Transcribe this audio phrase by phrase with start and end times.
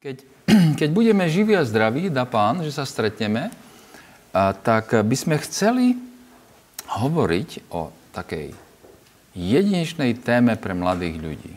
[0.00, 0.16] Keď,
[0.80, 3.52] keď budeme živí a zdraví, dá pán, že sa stretneme,
[4.32, 5.92] a, tak by sme chceli
[6.88, 8.56] hovoriť o takej
[9.36, 11.52] jedinečnej téme pre mladých ľudí.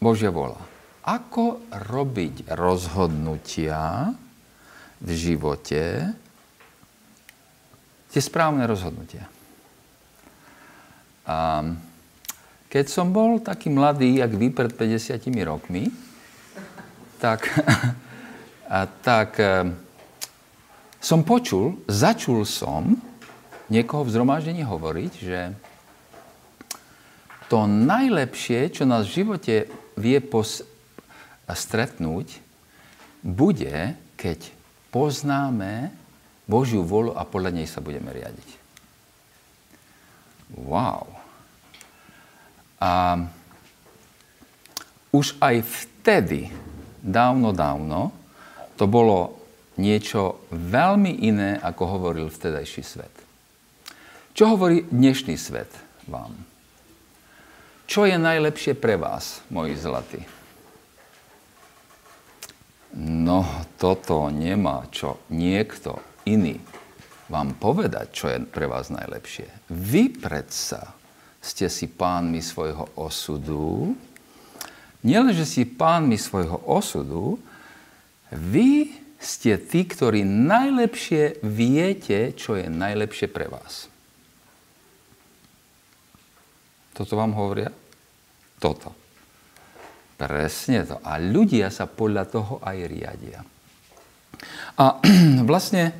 [0.00, 0.64] Božia vola.
[1.04, 1.60] Ako
[1.92, 4.16] robiť rozhodnutia
[4.96, 6.08] v živote,
[8.16, 9.28] tie správne rozhodnutia.
[11.28, 11.68] A
[12.72, 15.92] keď som bol taký mladý, jak vy pred 50 rokmi,
[17.22, 17.46] tak,
[18.66, 19.70] a, tak e,
[20.98, 22.98] som počul, začul som
[23.70, 25.54] niekoho v zhromaždení hovoriť, že
[27.46, 30.66] to najlepšie, čo nás v živote vie pos-
[31.46, 32.42] stretnúť,
[33.22, 34.50] bude, keď
[34.90, 35.94] poznáme
[36.50, 38.48] Božiu volu a podľa nej sa budeme riadiť.
[40.58, 41.06] Wow.
[42.82, 43.20] A
[45.14, 46.50] už aj vtedy
[47.02, 48.14] dávno, dávno,
[48.78, 49.36] to bolo
[49.76, 53.14] niečo veľmi iné, ako hovoril vtedajší svet.
[54.32, 55.68] Čo hovorí dnešný svet
[56.08, 56.32] vám?
[57.84, 60.22] Čo je najlepšie pre vás, moji zlatí?
[62.96, 63.44] No,
[63.76, 66.56] toto nemá čo niekto iný
[67.32, 69.72] vám povedať, čo je pre vás najlepšie.
[69.72, 70.92] Vy predsa
[71.40, 73.96] ste si pánmi svojho osudu,
[75.02, 77.38] nielen, si pánmi svojho osudu,
[78.32, 78.90] vy
[79.22, 83.86] ste tí, ktorí najlepšie viete, čo je najlepšie pre vás.
[86.92, 87.70] Toto vám hovoria?
[88.58, 88.92] Toto.
[90.18, 90.98] Presne to.
[91.02, 93.40] A ľudia sa podľa toho aj riadia.
[94.78, 94.98] A
[95.50, 95.94] vlastne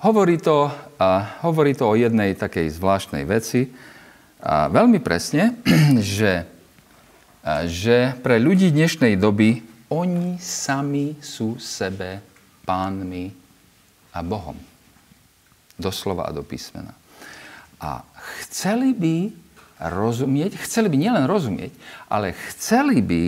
[0.00, 0.68] hovorí to,
[1.00, 3.68] a hovorí to o jednej takej zvláštnej veci,
[4.44, 5.56] a veľmi presne,
[6.16, 6.44] že
[7.68, 9.60] že pre ľudí dnešnej doby
[9.92, 12.24] oni sami sú sebe
[12.64, 13.28] pánmi
[14.16, 14.56] a Bohom.
[15.76, 16.96] Doslova a do písmena.
[17.76, 18.00] A
[18.40, 19.16] chceli by
[19.76, 21.76] rozumieť, chceli by nielen rozumieť,
[22.08, 23.24] ale chceli by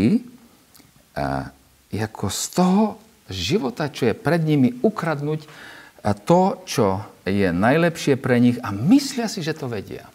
[1.92, 2.84] ako z toho
[3.28, 5.44] života, čo je pred nimi, ukradnúť
[6.24, 10.06] to, čo je najlepšie pre nich a myslia si, že to vedia.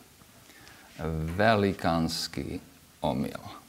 [1.37, 2.63] Velikánsky
[3.03, 3.60] omyl.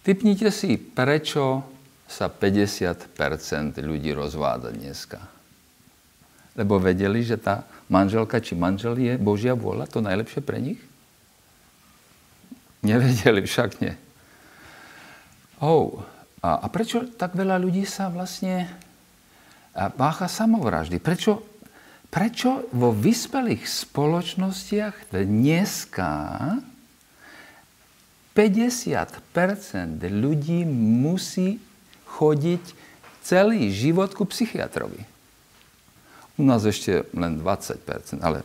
[0.00, 1.60] Typnite si, prečo
[2.08, 5.20] sa 50% ľudí rozváda dneska.
[6.58, 10.80] Lebo vedeli, že tá manželka či manžel je Božia vôľa, to najlepšie pre nich?
[12.80, 13.94] Nevedeli, však nie.
[15.60, 16.00] Oh,
[16.40, 18.72] a, a prečo tak veľa ľudí sa vlastne
[19.76, 20.96] pácha samovraždy?
[20.96, 21.44] Prečo,
[22.08, 26.12] prečo vo vyspelých spoločnostiach dneska
[28.40, 31.60] 50% ľudí musí
[32.08, 32.64] chodiť
[33.20, 35.04] celý život ku psychiatrovi.
[36.40, 38.40] U nás ešte len 20% ale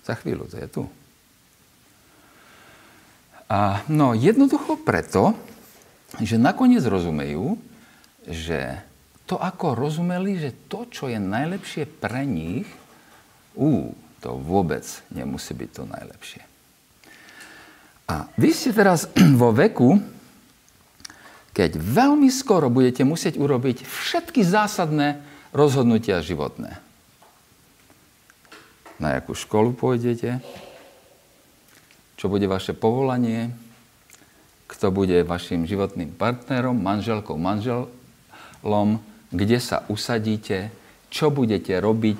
[0.00, 0.82] za chvíľu to je tu.
[3.52, 5.36] A, no jednoducho preto,
[6.16, 7.60] že nakoniec rozumejú,
[8.24, 8.80] že
[9.28, 12.64] to ako rozumeli, že to, čo je najlepšie pre nich,
[13.52, 13.92] ú,
[14.24, 16.47] to vôbec nemusí byť to najlepšie.
[18.08, 19.04] A vy ste teraz
[19.40, 20.00] vo veku,
[21.52, 25.20] keď veľmi skoro budete musieť urobiť všetky zásadné
[25.52, 26.80] rozhodnutia životné.
[28.98, 30.42] Na jakú školu pôjdete,
[32.18, 33.54] čo bude vaše povolanie,
[34.66, 38.98] kto bude vašim životným partnerom, manželkou, manželom,
[39.30, 40.72] kde sa usadíte,
[41.08, 42.18] čo budete robiť.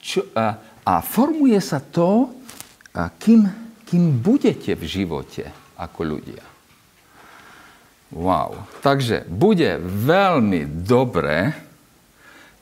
[0.00, 2.32] Čo, a, a formuje sa to,
[2.96, 6.46] a kým kým budete v živote ako ľudia.
[8.14, 8.54] Wow.
[8.82, 11.58] Takže bude veľmi dobré,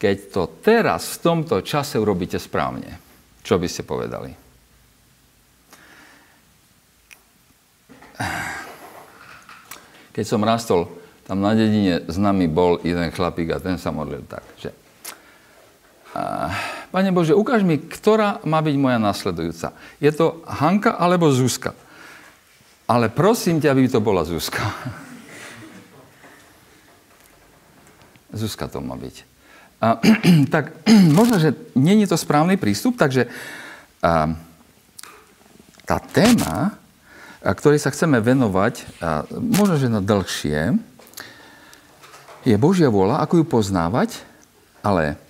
[0.00, 2.96] keď to teraz v tomto čase urobíte správne.
[3.44, 4.32] Čo by ste povedali?
[10.16, 10.88] Keď som rastol,
[11.28, 14.72] tam na dedine s nami bol jeden chlapík a ten sa modlil tak, že
[16.88, 19.76] Pane Bože, ukáž mi, ktorá má byť moja nasledujúca.
[20.00, 21.76] Je to Hanka alebo Zuzka?
[22.88, 24.64] Ale prosím ťa, aby to bola Zuzka.
[28.40, 29.16] Zuzka to má byť.
[29.84, 30.00] A,
[30.54, 30.72] tak
[31.18, 33.28] možno, že nie je to správny prístup, takže
[34.00, 34.32] a,
[35.84, 36.80] tá téma,
[37.44, 40.72] a, ktorej sa chceme venovať, a, možno, že na dlhšie,
[42.48, 44.24] je Božia vôľa, ako ju poznávať,
[44.80, 45.20] ale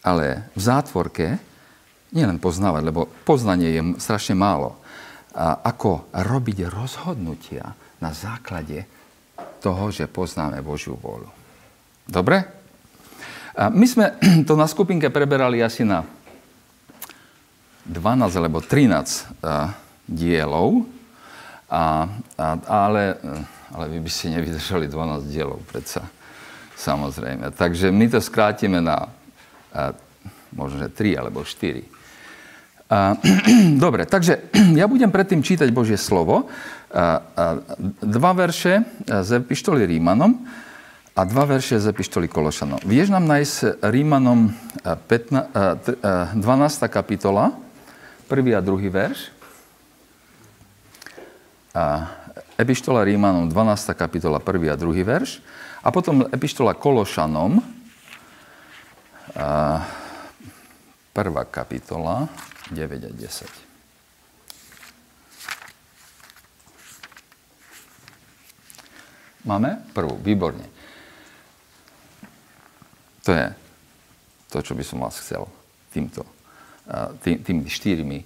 [0.00, 1.26] ale v zátvorke
[2.10, 4.78] nielen poznávať, lebo poznanie je strašne málo.
[5.30, 8.84] A ako robiť rozhodnutia na základe
[9.62, 11.30] toho, že poznáme Božiu vôľu.
[12.08, 12.42] Dobre?
[13.54, 14.18] A my sme
[14.48, 16.02] to na skupinke preberali asi na
[17.86, 19.40] 12 alebo 13
[20.10, 20.84] dielov,
[21.70, 23.14] a, a, ale,
[23.70, 26.02] ale vy by ste nevydržali 12 dielov predsa,
[26.74, 27.54] samozrejme.
[27.54, 29.06] Takže my to skrátime na
[29.74, 29.94] a,
[30.54, 31.82] možno, že 3 alebo 4.
[32.90, 33.14] A,
[33.84, 34.50] dobre, takže
[34.80, 36.50] ja budem predtým čítať Božie slovo.
[36.90, 37.62] A, a,
[38.02, 40.42] dva verše z epištoly Rímanom
[41.14, 42.82] a dva verše z epištoly Kološanom.
[42.86, 44.54] Vieš nám nájsť Rímanom
[44.86, 45.98] 15,
[46.38, 46.40] 12.
[46.86, 47.54] kapitola,
[48.30, 49.34] prvý a druhý verš.
[51.74, 52.10] A
[52.60, 53.96] Epištola Rímanom, 12.
[53.96, 55.40] kapitola, prvý a druhý verš.
[55.80, 57.79] A potom Epištola Kološanom,
[61.10, 62.30] prvá kapitola,
[62.70, 63.46] 9 a 10.
[69.48, 69.80] Máme?
[69.96, 70.68] Prvú, výborne.
[73.24, 73.46] To je
[74.52, 75.48] to, čo by som vás chcel
[75.90, 76.26] týmto
[77.24, 78.18] tými štyrmi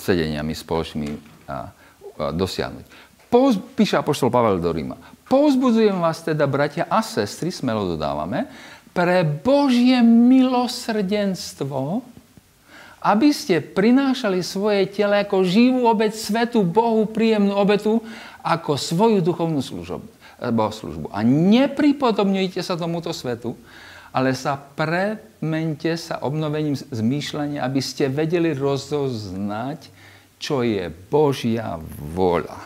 [0.00, 1.10] sedeniami spoločnými
[2.16, 2.84] dosiahnuť.
[3.76, 4.96] píše Apoštol Pavel do Ríma.
[5.28, 8.44] Povzbudzujem vás teda, bratia a sestry, smelo dodávame,
[8.92, 12.04] pre Božie milosrdenstvo,
[13.02, 17.98] aby ste prinášali svoje tele ako živú obec svetu, Bohu príjemnú obetu,
[18.44, 21.10] ako svoju duchovnú službu.
[21.10, 23.58] A nepripodobňujte sa tomuto svetu,
[24.12, 29.88] ale sa premente sa obnovením zmýšľania, aby ste vedeli rozoznať,
[30.36, 31.80] čo je Božia
[32.14, 32.60] vôľa.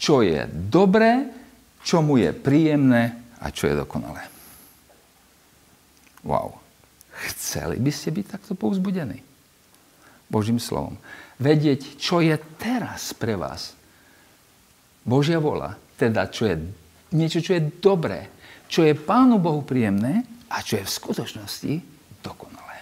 [0.00, 1.28] Čo je dobré,
[1.84, 4.39] čo mu je príjemné a čo je dokonalé.
[6.24, 6.60] Wow.
[7.30, 9.20] Chceli by ste byť takto povzbudení?
[10.30, 10.94] Božím slovom.
[11.42, 13.74] Vedieť, čo je teraz pre vás.
[15.02, 16.56] Božia vola, teda čo je
[17.16, 18.30] niečo, čo je dobré,
[18.70, 21.72] čo je Pánu Bohu príjemné a čo je v skutočnosti
[22.22, 22.78] dokonalé.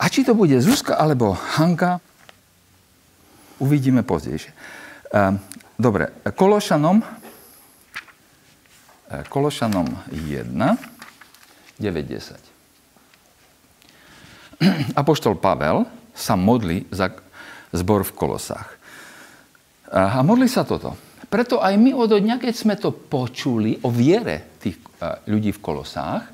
[0.00, 2.00] A či to bude Zuzka alebo Hanka,
[3.60, 4.52] uvidíme pozdejšie.
[5.12, 5.36] Ehm,
[5.76, 7.19] dobre, Kološanom,
[9.10, 10.54] Kološanom 1,
[11.82, 12.38] 9.10.
[15.00, 15.82] Apoštol Pavel
[16.14, 17.10] sa modlí za
[17.74, 18.70] zbor v Kolosách.
[19.90, 20.94] A modlí sa toto.
[21.26, 24.78] Preto aj my od dňa, keď sme to počuli o viere tých
[25.26, 26.24] ľudí v Kolosách,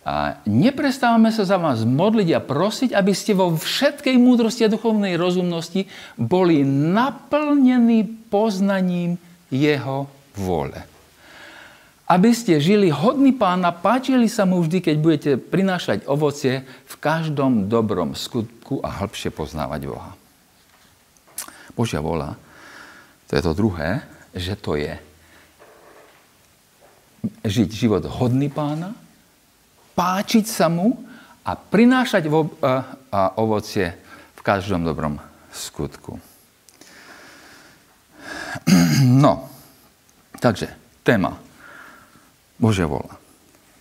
[0.00, 5.20] a neprestávame sa za vás modliť a prosiť, aby ste vo všetkej múdrosti a duchovnej
[5.20, 5.84] rozumnosti
[6.16, 9.20] boli naplnení poznaním
[9.52, 10.89] Jeho vôle.
[12.10, 17.70] Aby ste žili hodný pána, páčili sa mu vždy, keď budete prinášať ovocie v každom
[17.70, 20.18] dobrom skutku a hĺbšie poznávať Boha.
[21.78, 22.34] Božia vola,
[23.30, 24.02] to je to druhé,
[24.34, 24.90] že to je
[27.46, 28.90] žiť život hodný pána,
[29.94, 30.98] páčiť sa mu
[31.46, 33.94] a prinášať vo, a, a ovocie
[34.34, 35.22] v každom dobrom
[35.54, 36.18] skutku.
[39.00, 39.48] No,
[40.36, 40.68] takže
[41.00, 41.49] téma
[42.60, 43.16] Božia vola.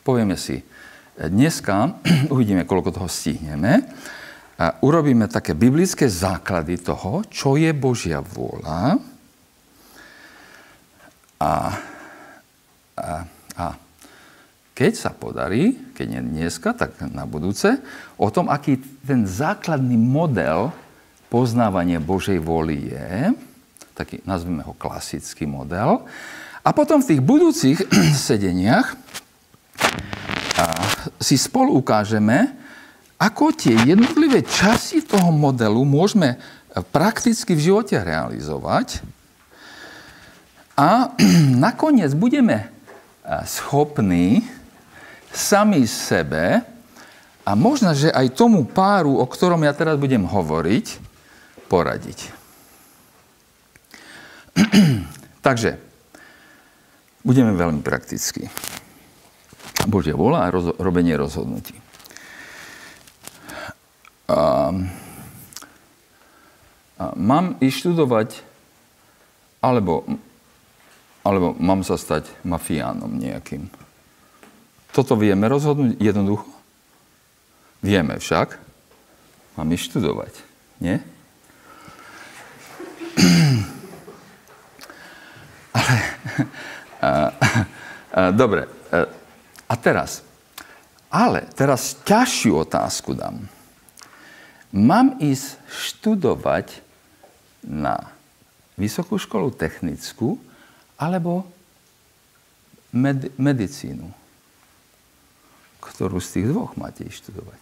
[0.08, 0.64] Povieme si,
[1.20, 2.00] dneska
[2.34, 3.84] uvidíme, koľko toho stihneme.
[4.60, 9.00] A urobíme také biblické základy toho, čo je Božia vôľa.
[11.40, 11.52] A
[13.00, 13.24] a,
[13.56, 13.66] a
[14.76, 17.80] keď sa podarí, keď nie dneska, tak na budúce,
[18.16, 20.72] o tom, aký ten základný model
[21.28, 23.36] poznávania Božej vôly je,
[23.96, 26.08] taký, nazvime ho klasický model,
[26.70, 27.82] a potom v tých budúcich
[28.30, 28.94] sedeniach
[31.18, 32.54] si spolu ukážeme,
[33.18, 36.38] ako tie jednotlivé časti toho modelu môžeme
[36.94, 39.02] prakticky v živote realizovať.
[40.78, 41.12] A
[41.68, 42.70] nakoniec budeme
[43.50, 44.46] schopní
[45.34, 46.62] sami sebe
[47.44, 50.86] a možno, že aj tomu páru, o ktorom ja teraz budem hovoriť,
[51.66, 52.20] poradiť.
[55.46, 55.89] Takže,
[57.24, 58.48] budeme veľmi prakticky.
[59.88, 61.76] Božia vola a roz- robenie rozhodnutí.
[64.30, 64.72] A,
[67.00, 68.44] a mám ísť študovať,
[69.64, 70.06] alebo
[71.24, 73.70] alebo mám sa stať mafiánom nejakým.
[74.96, 76.50] Toto vieme rozhodnúť jednoducho?
[77.86, 78.58] Vieme však.
[79.60, 80.34] Mám študovať.
[80.82, 81.04] Nie?
[85.78, 85.96] Ale...
[88.42, 88.68] Dobre.
[89.70, 90.26] A teraz.
[91.10, 93.42] Ale teraz ťažšiu otázku dám.
[94.70, 96.86] Mám ísť študovať
[97.66, 98.14] na
[98.78, 100.38] vysokú školu technickú
[101.02, 101.50] alebo
[102.94, 104.06] med- medicínu,
[105.82, 107.62] ktorú z tých dvoch máte študovať.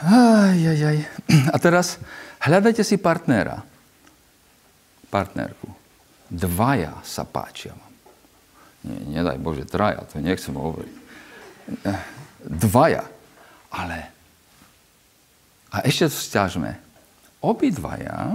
[0.00, 0.98] Aj, aj, aj.
[1.52, 2.00] A teraz
[2.40, 3.64] hľadajte si partnera,
[5.08, 5.79] partnerku.
[6.30, 7.94] Dvaja sa páčia vám.
[8.86, 10.94] Nie, nedaj Bože, traja, to nechcem hovoriť.
[12.46, 13.04] Dvaja.
[13.70, 13.98] Ale
[15.70, 16.70] a ešte to stiažme.
[17.40, 18.34] Obidvaja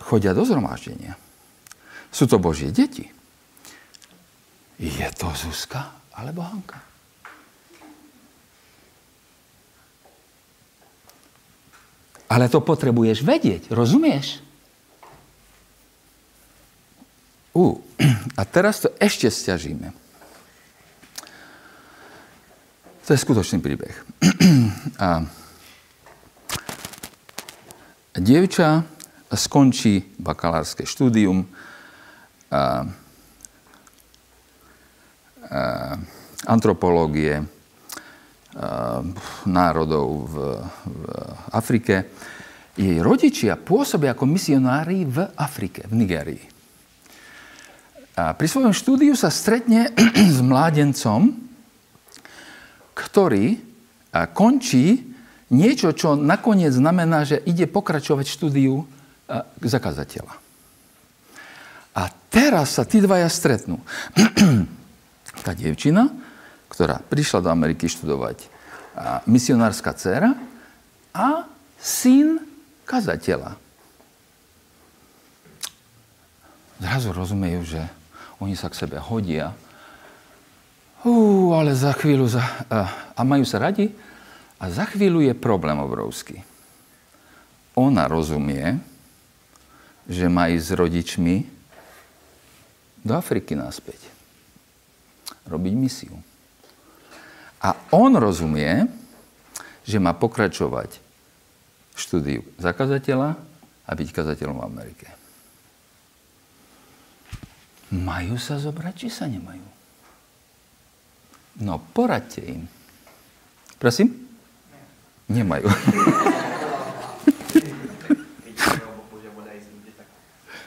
[0.00, 1.14] chodia do zhromaždenia.
[2.08, 3.08] Sú to Božie deti.
[4.80, 6.80] Je to Zuzka alebo Hanka?
[12.32, 14.40] Ale to potrebuješ vedieť, rozumieš?
[17.52, 17.76] U,
[18.40, 19.92] a teraz to ešte stiažíme.
[23.02, 23.92] To je skutočný príbeh.
[25.02, 25.26] A
[28.16, 28.84] dievča
[29.32, 31.48] skončí bakalárske štúdium
[32.52, 32.60] a, a,
[36.44, 37.46] antropológie a,
[39.48, 40.34] národov v,
[40.84, 41.02] v
[41.56, 42.12] Afrike.
[42.76, 46.51] Jej rodičia pôsobia ako misionári v Afrike, v Nigérii.
[48.22, 49.90] A pri svojom štúdiu sa stretne
[50.36, 51.34] s mládencom,
[52.94, 53.58] ktorý
[54.30, 55.10] končí
[55.50, 58.86] niečo, čo nakoniec znamená, že ide pokračovať štúdiu
[59.58, 60.38] zakazateľa.
[61.98, 63.82] A teraz sa tí dvaja stretnú.
[65.42, 66.06] Tá dievčina,
[66.70, 68.46] ktorá prišla do Ameriky študovať
[69.26, 70.38] misionárska dcera
[71.10, 71.50] a
[71.82, 72.38] syn
[72.86, 73.58] kazateľa.
[76.78, 77.82] Zrazu rozumejú, že
[78.42, 79.54] oni sa k sebe hodia.
[81.06, 82.26] Ú, ale za chvíľu...
[82.26, 83.94] Za, a, a majú sa radi.
[84.58, 86.42] A za chvíľu je problém obrovský.
[87.78, 88.82] Ona rozumie,
[90.10, 91.36] že má ísť s rodičmi
[93.06, 94.10] do Afriky naspäť.
[95.46, 96.14] Robiť misiu.
[97.62, 98.90] A on rozumie,
[99.86, 100.98] že má pokračovať
[101.94, 103.38] štúdiu zakazateľa
[103.86, 105.21] a byť kazateľom v Amerike.
[107.92, 109.60] Majú sa zobrať, či sa nemajú?
[111.60, 112.64] No, poradte im.
[113.76, 114.16] Prosím?
[115.28, 115.68] Nemajú.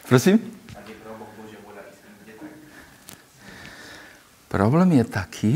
[0.05, 0.37] Prosím?
[4.45, 5.53] Problém je taký,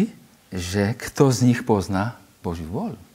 [0.52, 3.09] že kto z nich pozná Božiu voľu?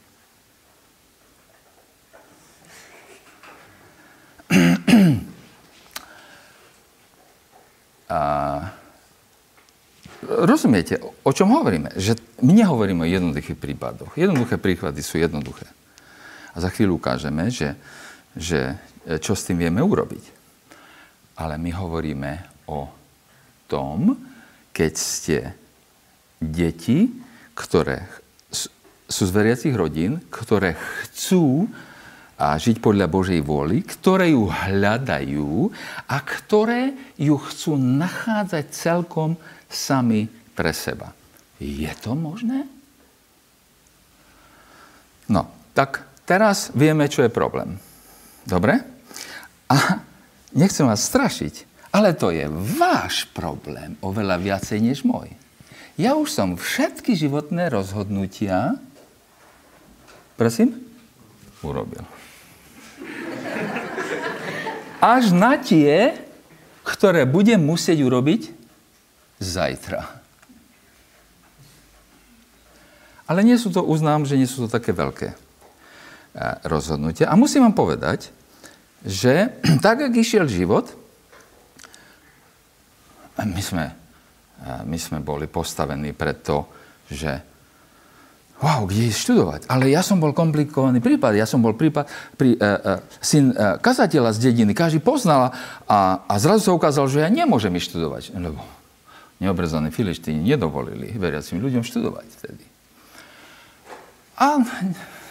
[10.54, 11.98] Rozumiete, o čom hovoríme?
[11.98, 12.14] Že
[12.46, 14.14] my nehovoríme o jednoduchých prípadoch.
[14.14, 15.66] Jednoduché príklady sú jednoduché.
[16.54, 17.74] A za chvíľu ukážeme, že,
[18.38, 18.78] že
[19.18, 20.24] čo s tým vieme urobiť.
[21.34, 22.32] Ale my hovoríme
[22.70, 22.86] o
[23.66, 24.14] tom,
[24.70, 25.38] keď ste
[26.38, 27.10] deti,
[27.58, 28.06] ktoré
[29.10, 31.68] sú z veriacich rodín, ktoré chcú
[32.34, 35.70] a žiť podľa Božej vôly, ktoré ju hľadajú
[36.10, 39.38] a ktoré ju chcú nachádzať celkom
[39.70, 41.12] sami pre seba.
[41.58, 42.66] Je to možné?
[45.28, 47.76] No, tak teraz vieme, čo je problém.
[48.46, 48.80] Dobre?
[49.68, 50.00] A
[50.54, 55.32] nechcem vás strašiť, ale to je váš problém oveľa viacej než môj.
[55.94, 58.76] Ja už som všetky životné rozhodnutia,
[60.34, 60.74] prosím,
[61.62, 62.02] urobil
[65.04, 66.16] až na tie,
[66.80, 68.48] ktoré budem musieť urobiť
[69.36, 70.23] zajtra.
[73.24, 75.36] Ale nie sú to, uznám, že nie sú to také veľké eh,
[76.68, 77.32] rozhodnutia.
[77.32, 78.28] A musím vám povedať,
[79.04, 79.52] že
[79.84, 80.92] tak, ak išiel život,
[83.40, 86.68] my sme, eh, my sme boli postavení pred to,
[87.08, 87.32] že
[88.64, 89.60] wow, kde ísť študovať.
[89.68, 91.36] Ale ja som bol komplikovaný prípad.
[91.36, 92.08] Ja som bol prípad,
[92.40, 94.72] pri, uh, uh, syn uh, kazateľa z dediny.
[94.72, 95.52] Každý poznal
[95.84, 98.32] a, a zrazu sa ukázal, že ja nemôžem ísť študovať.
[98.40, 98.64] Lebo
[99.42, 102.64] neobrezaní filištíni nedovolili veriacim ľuďom študovať vtedy.
[104.38, 104.60] A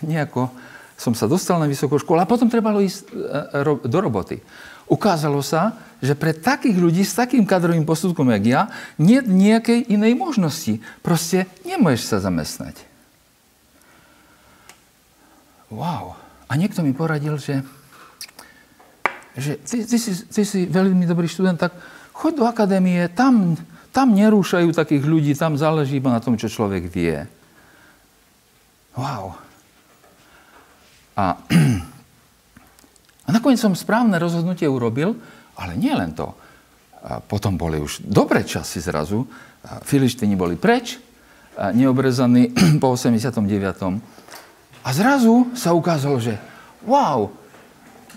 [0.04, 0.52] nejako
[0.96, 4.40] som sa dostal na vysokú školu a potom trebalo ísť uh, do roboty.
[4.88, 8.62] Ukázalo sa, že pre takých ľudí s takým kadrovým posudkom, jak ja,
[9.00, 10.84] nie nejakej inej možnosti.
[11.00, 12.94] Proste nemôžeš sa zamestnať
[15.74, 16.14] wow.
[16.48, 17.66] A niekto mi poradil, že,
[19.34, 21.74] že ty, ty, si, ty si veľmi dobrý študent, tak
[22.14, 23.58] choď do akadémie, tam,
[23.90, 27.26] tam nerúšajú takých ľudí, tam záleží iba na tom, čo človek vie.
[28.94, 29.38] Wow.
[31.18, 31.38] A,
[33.28, 35.18] a nakoniec som správne rozhodnutie urobil,
[35.58, 36.34] ale nie len to.
[37.04, 39.28] A potom boli už dobré časy zrazu.
[39.84, 40.98] Filištíni boli preč,
[41.58, 43.46] neobrezaní po 89.
[44.84, 46.36] A zrazu sa ukázalo, že
[46.84, 47.32] wow,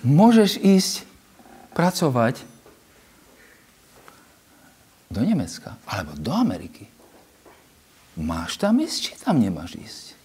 [0.02, 0.95] môžeš ísť
[1.76, 2.42] pracovať
[5.12, 6.90] do Nemecka alebo do Ameriky.
[8.16, 10.16] Máš tam ísť, či tam nemáš ísť?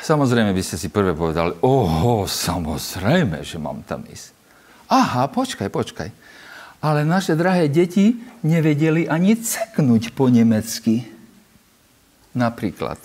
[0.00, 4.32] Samozrejme by ste si prvé povedali, oho, samozrejme, že mám tam ísť.
[4.88, 6.08] Aha, počkaj, počkaj.
[6.80, 11.04] Ale naše drahé deti nevedeli ani ceknúť po nemecky.
[12.32, 12.96] Napríklad.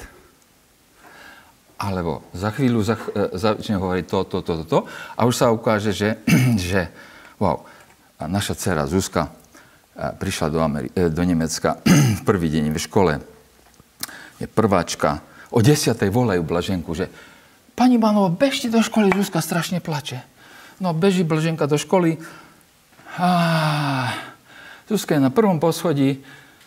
[1.75, 4.79] Alebo za chvíľu za, e, začne hovoriť to, to, to, to, to
[5.19, 6.23] a už sa ukáže, že,
[6.71, 6.87] že
[7.35, 7.67] wow,
[8.23, 9.31] naša dcera Zuzka e,
[10.15, 11.83] prišla do, Ameri- e, do Nemecka
[12.17, 13.13] v prvý deň v škole.
[14.39, 15.19] Je prváčka.
[15.55, 17.07] O desiatej volajú Blaženku, že
[17.79, 20.19] pani Banova, bežte do školy, Zuzka strašne plače.
[20.83, 22.19] No beží Blaženka do školy.
[23.15, 23.29] A
[24.91, 26.19] Zuzka je na prvom poschodí,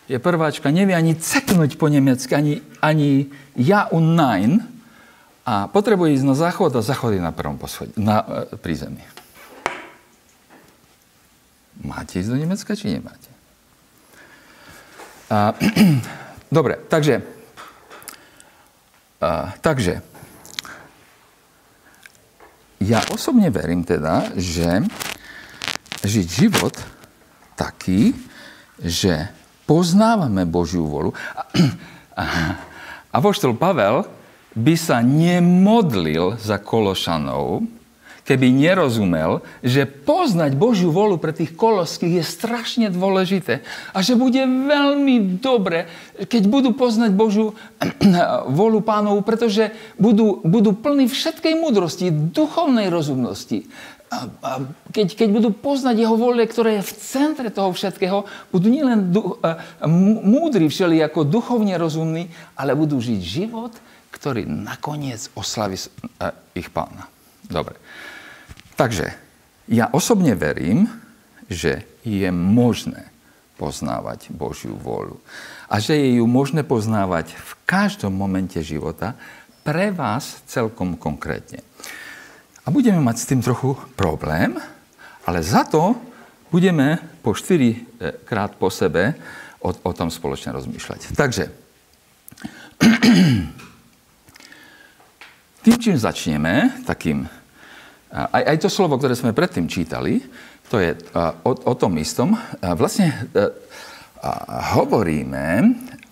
[0.09, 4.65] je prváčka, nevie ani ceknúť po nemecky, ani, ani ja un nein.
[5.45, 8.73] A potrebuje ísť na záchod a záchod je na prvom poschodí, na, e, pri.
[11.85, 13.29] Máte ísť do Nemecka, či nemáte?
[15.29, 15.53] A,
[16.57, 17.38] dobre, takže,
[19.19, 20.01] a, takže,
[22.79, 24.87] ja osobne verím teda, že
[25.99, 26.75] žiť život
[27.59, 28.15] taký,
[28.79, 29.27] že
[29.67, 31.11] poznávame Božiu volu.
[31.35, 31.43] A,
[33.11, 34.07] a, poštol Pavel
[34.55, 37.67] by sa nemodlil za Kološanov,
[38.29, 44.37] keby nerozumel, že poznať Božiu volu pre tých koloských je strašne dôležité a že bude
[44.45, 45.89] veľmi dobre,
[46.29, 47.57] keď budú poznať Božiu
[48.61, 53.65] volu pánovu, pretože budú, budú plní všetkej múdrosti, duchovnej rozumnosti.
[54.09, 54.51] A, a
[54.93, 59.37] keď, keď budú poznať jeho vole, ktoré je v centre toho všetkého, budú nielen du,
[59.41, 59.57] a,
[60.21, 63.73] múdri všeli ako duchovne rozumní, ale budú žiť život,
[64.13, 65.77] ktorý nakoniec oslaví
[66.57, 67.09] ich pána.
[67.49, 67.77] Dobre.
[68.79, 69.11] Takže
[69.67, 70.87] ja osobne verím,
[71.51, 73.11] že je možné
[73.59, 75.19] poznávať Božiu vôľu.
[75.67, 79.19] A že je ju možné poznávať v každom momente života
[79.67, 81.59] pre vás celkom konkrétne.
[82.63, 84.55] A budeme mať s tým trochu problém,
[85.27, 85.99] ale za to
[86.47, 89.11] budeme po 4 krát po sebe
[89.59, 91.19] o, o tom spoločne rozmýšľať.
[91.19, 91.51] Takže,
[95.67, 97.27] tým, čím začneme, takým
[98.09, 100.21] aj, aj to slovo, ktoré sme predtým čítali,
[100.69, 100.93] to je
[101.45, 102.37] o, o tom istom.
[102.61, 103.29] Vlastne
[104.77, 105.45] hovoríme,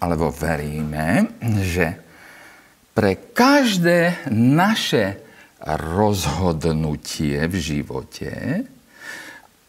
[0.02, 1.88] alebo veríme, že
[2.98, 5.22] pre každé naše
[5.62, 8.34] rozhodnutie v živote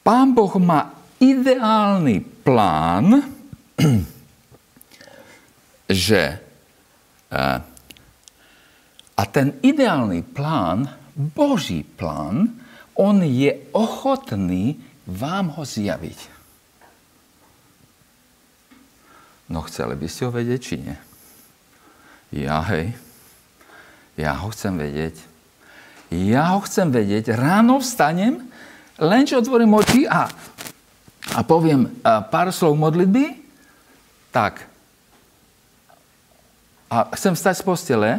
[0.08, 0.88] Pán Boh má
[1.20, 3.28] ideálny plán,
[6.08, 6.40] že
[9.12, 12.54] a ten ideálny plán Boží plán,
[12.94, 16.38] on je ochotný vám ho zjaviť.
[19.50, 20.96] No chceli by ste ho vedieť, či nie?
[22.30, 22.92] Ja, hej.
[24.14, 25.16] Ja ho chcem vedieť.
[26.12, 27.32] Ja ho chcem vedieť.
[27.32, 28.44] Ráno vstanem,
[29.00, 30.28] len čo otvorím oči a,
[31.32, 33.40] a poviem a pár slov modlitby,
[34.28, 34.68] tak.
[36.92, 38.10] A chcem stať z postele,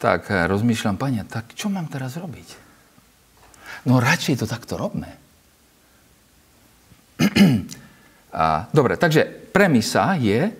[0.00, 2.72] tak eh, rozmýšľam, pane, tak čo mám teraz robiť?
[3.84, 5.12] No radšej to takto robme.
[8.30, 10.54] A, dobre, takže premisa je,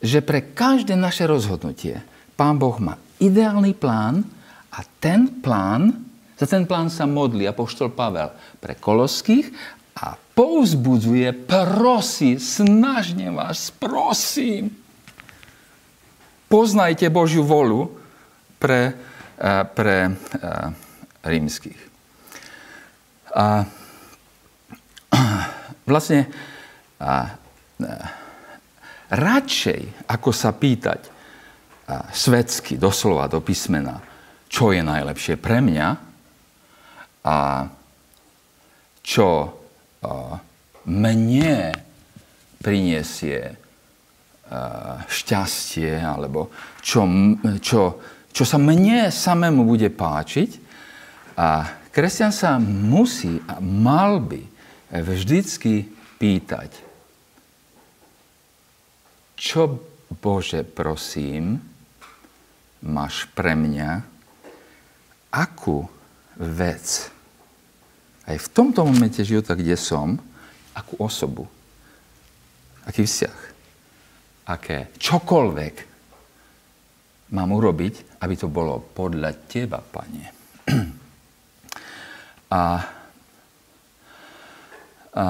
[0.00, 2.00] že pre každé naše rozhodnutie
[2.32, 4.24] Pán Boh má ideálny plán
[4.72, 5.92] a ten plán,
[6.40, 9.52] za ten plán sa modlí apoštol Pavel pre koloských
[10.00, 14.72] a pouzbudzuje, prosí, snažne vás, prosím,
[16.48, 17.99] poznajte Božiu volu,
[18.60, 18.92] pre,
[19.40, 20.68] eh, pre eh,
[21.24, 21.80] rímskych.
[23.32, 23.64] A
[25.90, 26.28] vlastne
[27.00, 27.32] a,
[27.80, 28.08] eh,
[29.10, 31.00] radšej, ako sa pýtať
[31.90, 33.98] a, svetsky, doslova do písmena,
[34.46, 35.88] čo je najlepšie pre mňa
[37.26, 37.66] a
[39.02, 40.38] čo a,
[40.86, 41.74] mne
[42.60, 43.56] priniesie
[45.06, 46.50] šťastie, alebo
[46.82, 47.06] čo,
[47.62, 50.50] čo čo sa mne samému bude páčiť.
[51.40, 54.42] A kresťan sa musí a mal by
[54.90, 55.88] vždycky
[56.20, 56.74] pýtať,
[59.40, 59.80] čo
[60.20, 61.62] Bože, prosím,
[62.84, 64.04] máš pre mňa,
[65.32, 65.86] akú
[66.36, 67.08] vec.
[68.26, 70.18] Aj v tomto momente života, kde som,
[70.76, 71.46] akú osobu,
[72.84, 73.38] aký vzťah,
[74.50, 75.89] aké čokoľvek
[77.30, 80.24] mám urobiť, aby to bolo podľa Teba, Pane.
[82.50, 82.82] A,
[85.14, 85.24] a,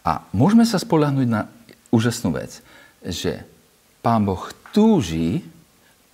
[0.00, 1.44] a môžeme sa spolahnuť na
[1.92, 2.64] úžasnú vec,
[3.04, 3.44] že
[4.00, 4.40] Pán Boh
[4.72, 5.44] túži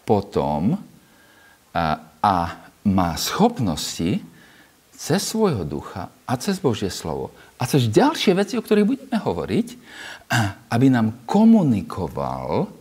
[0.02, 0.82] potom
[1.70, 2.36] a, a
[2.82, 4.18] má schopnosti
[4.90, 9.68] cez svojho ducha a cez Božie slovo a cez ďalšie veci, o ktorých budeme hovoriť,
[10.74, 12.76] aby nám komunikoval,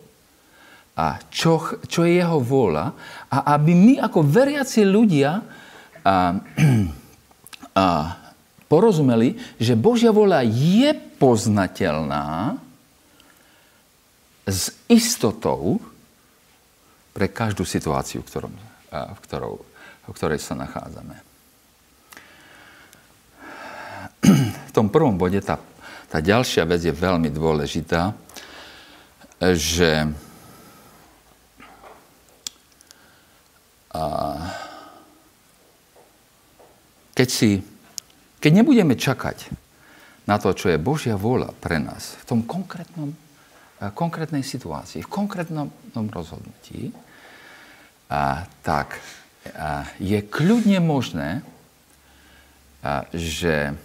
[0.95, 2.95] a čo, čo je jeho vôľa
[3.27, 5.43] a aby my ako veriaci ľudia
[6.07, 6.39] a,
[7.83, 7.85] a,
[8.71, 12.55] porozumeli, že Božia vôľa je poznateľná
[14.47, 15.83] s istotou
[17.11, 18.53] pre každú situáciu, v, ktorom,
[18.91, 19.53] v, ktorou,
[20.07, 21.17] v ktorej sa nachádzame.
[24.25, 25.55] V tom prvom bode tá,
[26.11, 28.11] tá ďalšia vec je veľmi dôležitá,
[29.55, 30.11] že
[33.95, 34.03] a,
[37.15, 37.63] keď, si,
[38.43, 39.47] keď nebudeme čakať
[40.27, 43.15] na to, čo je Božia vôľa pre nás v tom konkrétnom
[43.75, 45.67] konkrétnej situácii, v konkrétnom
[46.09, 46.95] rozhodnutí,
[48.07, 48.99] a, tak
[49.51, 51.43] a, je kľudne možné,
[52.79, 53.75] a, že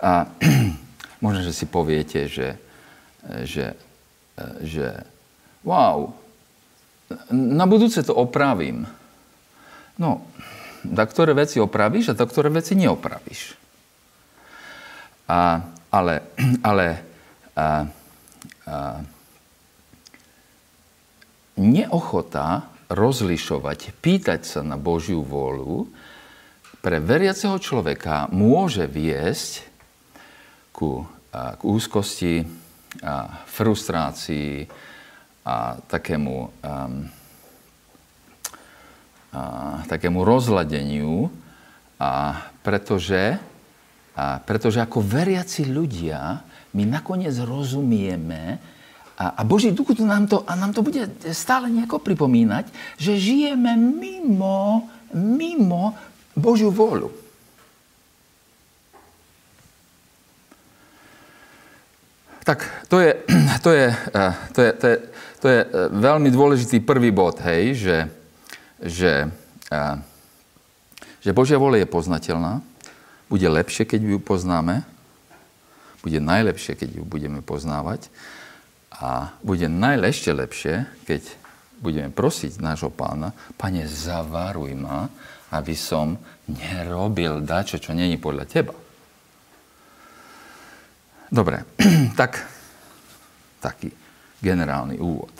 [0.00, 0.28] a,
[1.24, 2.60] možno, že si poviete, že,
[3.44, 3.72] že,
[4.62, 4.88] že
[5.64, 6.12] wow,
[7.32, 8.88] na budúce to opravím.
[10.00, 10.26] No,
[10.84, 13.56] da ktoré veci opravíš a da ktoré veci neopravíš.
[15.30, 16.14] A, ale
[16.68, 16.86] ale
[17.56, 17.88] a,
[18.68, 18.76] a,
[21.54, 25.88] neochota rozlišovať, pýtať sa na Božiu vôľu,
[26.84, 29.64] pre veriaceho človeka môže viesť
[30.74, 32.42] ku, k úzkosti,
[33.02, 34.70] a frustrácii
[35.44, 36.72] a takému, a,
[39.34, 39.42] a,
[39.90, 41.26] takému rozladeniu,
[41.98, 43.38] a pretože,
[44.14, 46.42] a pretože ako veriaci ľudia
[46.74, 48.62] my nakoniec rozumieme,
[49.14, 52.66] a, a Boží duch nám to, a nám to bude stále nejako pripomínať,
[52.98, 55.94] že žijeme mimo, mimo
[56.34, 57.23] Božiu vôľu.
[62.44, 62.60] Tak
[62.92, 63.16] to je,
[63.64, 64.96] to je, eh, to je, to je,
[65.40, 67.98] to je eh, veľmi dôležitý prvý bod, hej, že,
[68.84, 69.12] že,
[69.72, 69.96] eh,
[71.24, 72.60] že Božia vôľa je poznateľná,
[73.32, 74.84] bude lepšie, keď ju poznáme,
[76.04, 78.12] bude najlepšie, keď ju budeme poznávať
[78.92, 81.24] a bude najlepšie lepšie, keď
[81.80, 85.08] budeme prosiť nášho pána, pane, zavaruj ma,
[85.48, 88.83] aby som nerobil dačo, čo není podľa teba.
[91.30, 91.64] Dobre,
[92.20, 92.40] tak
[93.64, 93.88] taký
[94.44, 95.32] generálny úvod.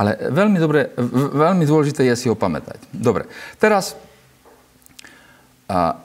[0.00, 0.96] Ale veľmi, dobre,
[1.36, 2.88] veľmi dôležité je si ho pamätať.
[2.88, 3.28] Dobre,
[3.60, 3.98] teraz,
[5.68, 6.00] a,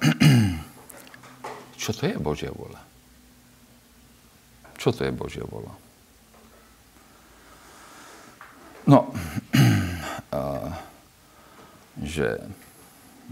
[1.81, 2.81] čo to je Božia vola?
[4.75, 5.71] Čo to je Božia vola?
[8.85, 9.09] No,
[12.15, 12.37] že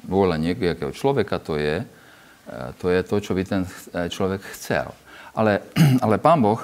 [0.08, 1.84] vôľa nejakého človeka to je,
[2.80, 4.96] to je to, čo by ten človek chcel.
[5.34, 5.66] Ale,
[6.06, 6.62] ale Pán Boh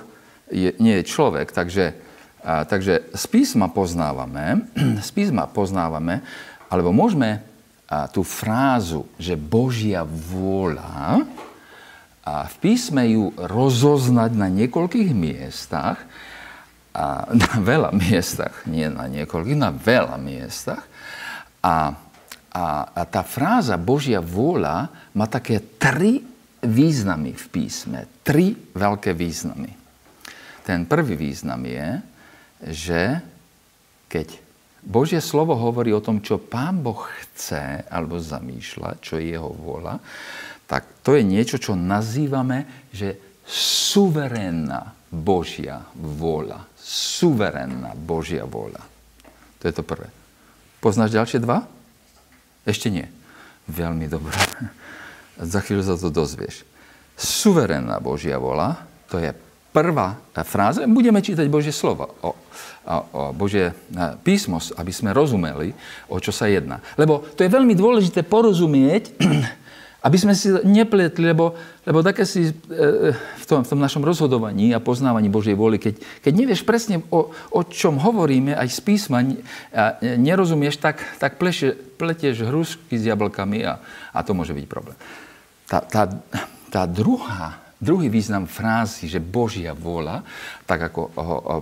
[0.49, 1.93] je, nie je človek, takže,
[2.41, 4.65] takže z písma poznávame,
[5.07, 6.25] z písma poznávame,
[6.69, 7.45] alebo môžeme
[8.13, 11.25] tú frázu, že Božia vôľa,
[12.29, 15.97] a v písme ju rozoznať na niekoľkých miestach,
[16.93, 20.83] a na veľa miestach, nie na niekoľkých, na veľa miestach.
[21.59, 21.93] A,
[22.53, 26.23] a, a tá fráza Božia vôľa má také tri
[26.63, 27.99] významy v písme.
[28.23, 29.71] Tri veľké významy.
[30.63, 31.87] Ten prvý význam je,
[32.69, 33.01] že
[34.11, 34.27] keď
[34.79, 39.99] Božie slovo hovorí o tom, čo Pán Boh chce alebo zamýšľa, čo je jeho vôľa,
[40.69, 43.17] tak to je niečo, čo nazývame, že
[43.49, 48.81] suverénna Božia vôľa suverénna Božia vôľa.
[49.61, 50.09] To je to prvé.
[50.81, 51.69] Poznáš ďalšie dva?
[52.65, 53.05] Ešte nie.
[53.69, 54.33] Veľmi dobré.
[55.39, 56.67] Za chvíľu sa to dozvieš.
[57.15, 59.31] Suverénna Božia vôľa, to je
[59.71, 60.83] prvá fráza.
[60.87, 62.35] Budeme čítať Božie slovo, o, o,
[63.31, 63.71] Božie
[64.23, 65.71] písmo, aby sme rozumeli,
[66.11, 66.83] o čo sa jedná.
[66.99, 69.15] Lebo to je veľmi dôležité porozumieť,
[69.99, 72.53] Aby sme si nepletli, lebo, lebo také si e,
[73.11, 77.35] v tom, v tom našom rozhodovaní a poznávaní Božej vôly, keď, keď nevieš presne, o,
[77.35, 79.27] o čom hovoríme, aj z písma,
[79.75, 83.83] a nerozumieš, tak, tak pleše, pletieš hrušky s jablkami a,
[84.15, 84.95] a to môže byť problém.
[85.69, 86.09] Tá, tá,
[86.73, 90.25] tá druhá, druhý význam frázy, že Božia vôľa,
[90.65, 91.57] tak ako ho, ho,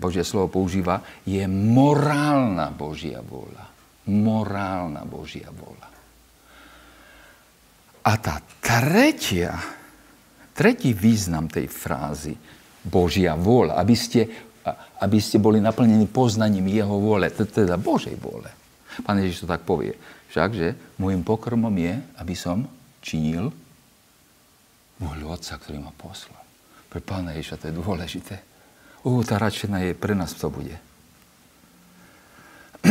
[0.00, 3.64] Božie slovo používa, je morálna Božia vôľa.
[4.08, 5.88] Morálna Božia vôľa.
[8.06, 9.58] A tá tretia,
[10.54, 12.38] tretí význam tej frázy,
[12.86, 14.30] Božia vôľa, aby ste,
[15.02, 18.48] aby ste boli naplnení poznaním Jeho vôle, teda Božej vôle.
[19.02, 19.98] Pán Ježiš to tak povie.
[20.30, 22.64] Však, že môjim pokrmom je, aby som
[23.06, 23.54] činil
[24.98, 26.42] vôľu Otca, ktorý ma poslal.
[26.90, 28.36] Pre Pána Ježiša to je dôležité.
[29.06, 30.74] Ú, tá radšená je pre nás to bude.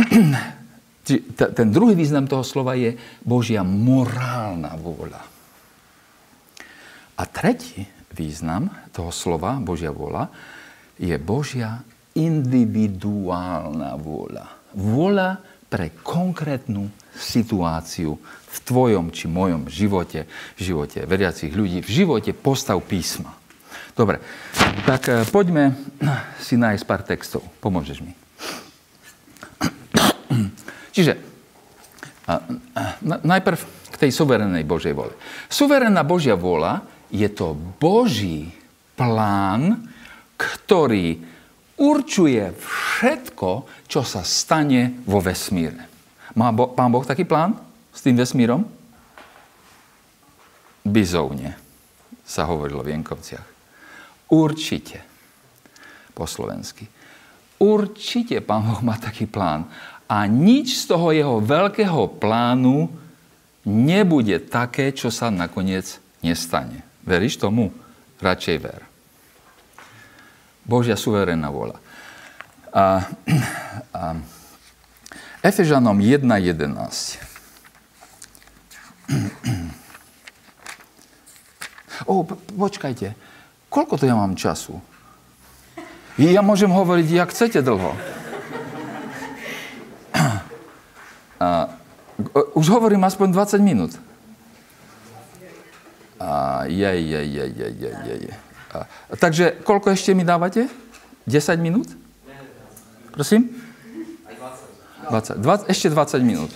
[1.58, 5.22] ten druhý význam toho slova je Božia morálna vôľa.
[7.16, 7.84] A tretí
[8.16, 10.32] význam toho slova, Božia vôľa,
[10.96, 11.84] je Božia
[12.16, 14.46] individuálna vôľa.
[14.72, 15.28] Vôľa
[15.66, 20.24] pre konkrétnu situáciu v tvojom či mojom živote,
[20.56, 23.34] v živote veriacich ľudí, v živote postav písma.
[23.96, 24.20] Dobre,
[24.84, 25.72] tak eh, poďme
[26.40, 27.42] si nájsť pár textov.
[27.64, 28.12] Pomôžeš mi.
[30.96, 31.36] Čiže
[33.22, 33.58] najprv
[33.94, 35.14] k tej suverénnej Božej vole.
[35.46, 38.50] Suverénna Božia vola je to Boží
[38.98, 39.86] plán,
[40.36, 41.22] ktorý
[41.76, 43.50] určuje všetko,
[43.86, 45.88] čo sa stane vo vesmíre.
[46.36, 47.56] Má bo, pán Boh taký plán
[47.92, 48.64] s tým vesmírom?
[50.84, 51.56] Bizovne
[52.26, 53.48] sa hovorilo v Jenkovciach.
[54.28, 54.98] Určite.
[56.12, 56.88] Po slovensky.
[57.56, 59.68] Určite pán Boh má taký plán
[60.06, 62.86] a nič z toho jeho veľkého plánu
[63.66, 66.86] nebude také, čo sa nakoniec nestane.
[67.02, 67.74] Veríš tomu?
[68.22, 68.80] Radšej ver.
[70.66, 71.78] Božia suverénna vôľa.
[72.74, 73.06] A,
[73.94, 74.02] a
[75.46, 76.26] Efežanom 1.11.
[82.10, 82.26] O,
[82.58, 83.14] počkajte.
[83.70, 84.82] Koľko to ja mám času?
[86.18, 87.94] Ja môžem hovoriť, jak chcete dlho.
[91.36, 91.68] A,
[92.56, 93.92] už hovorím aspoň 20 minút.
[96.16, 98.34] A, je, je, je, je, je, je, je.
[98.34, 98.45] A,
[99.16, 100.66] takže koľko ešte mi dávate?
[101.26, 101.88] 10 minút?
[103.12, 103.48] Prosím?
[105.08, 105.38] 20.
[105.38, 105.72] 20.
[105.72, 106.52] Ešte 20 minút.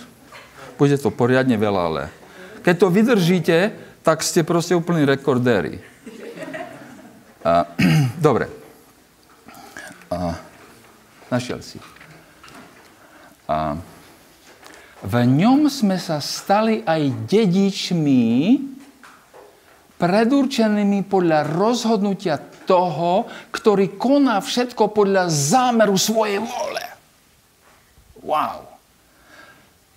[0.77, 2.03] Bude to poriadne veľa, ale
[2.61, 3.59] keď to vydržíte,
[4.05, 5.81] tak ste proste úplní rekordéri.
[7.41, 7.65] A,
[8.21, 8.49] dobre.
[10.13, 10.37] A,
[11.33, 11.81] našiel si.
[13.49, 13.81] A,
[15.01, 18.25] v ňom sme sa stali aj dedičmi,
[20.01, 26.85] predurčenými podľa rozhodnutia toho, ktorý koná všetko podľa zámeru svojej vôle.
[28.25, 28.65] Wow.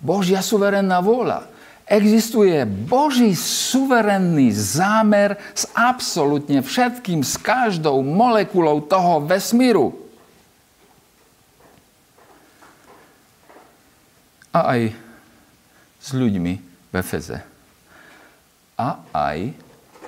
[0.04, 1.48] Božia suverénna vôľa.
[1.88, 10.04] Existuje Boží suverénny zámer s absolútne všetkým, s každou molekulou toho vesmíru.
[14.54, 14.94] a aj
[15.98, 17.42] s ľuďmi v Efeze.
[18.78, 19.50] A aj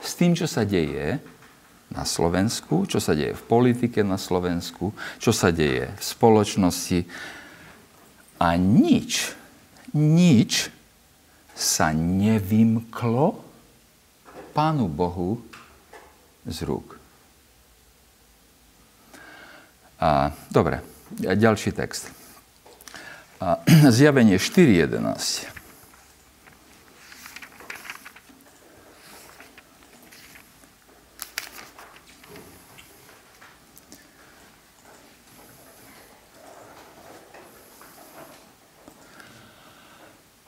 [0.07, 1.19] s tým, čo sa deje
[1.90, 7.01] na Slovensku, čo sa deje v politike na Slovensku, čo sa deje v spoločnosti.
[8.38, 9.35] A nič,
[9.90, 10.71] nič
[11.57, 13.42] sa nevymklo
[14.57, 15.40] Pánu Bohu
[16.49, 16.97] z rúk.
[20.01, 20.81] A, dobre,
[21.16, 22.12] ďalší text.
[23.40, 23.61] A
[23.97, 25.56] zjavenie 4.11.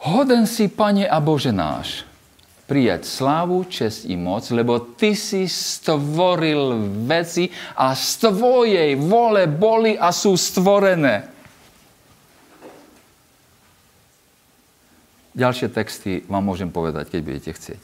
[0.08, 2.08] Hoden si, Pane a Bože náš,
[2.64, 10.00] prijať slávu, čest i moc, lebo Ty si stvoril veci a z Tvojej vole boli
[10.00, 11.28] a sú stvorené.
[15.36, 17.82] Ďalšie texty vám môžem povedať, keď budete chcieť.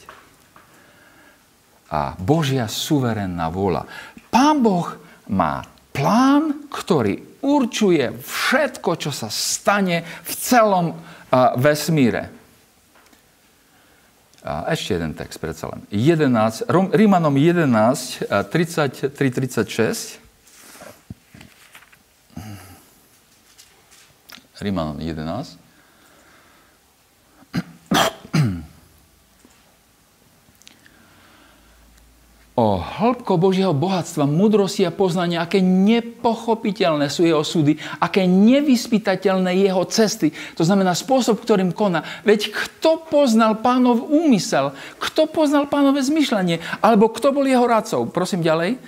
[1.93, 3.87] A Božia suverénna vôľa.
[4.33, 4.97] Pán Boh
[5.31, 5.63] má
[5.95, 10.99] plán, ktorý určuje všetko, čo sa stane v celom
[11.55, 12.35] vesmíre.
[14.45, 15.81] Ešte jeden text predsa len.
[15.89, 20.21] 11, Rímanom 11, 33-36.
[24.61, 25.64] Rímanom 11.
[32.55, 39.83] o hĺbko Božieho bohatstva, mudrosti a poznania, aké nepochopiteľné sú jeho súdy, aké nevyspytateľné jeho
[39.91, 40.31] cesty.
[40.55, 42.07] To znamená spôsob, ktorým koná.
[42.23, 44.71] Veď kto poznal pánov úmysel?
[45.03, 46.63] Kto poznal pánové zmyšľanie?
[46.79, 48.15] Alebo kto bol jeho radcov?
[48.15, 48.79] Prosím ďalej.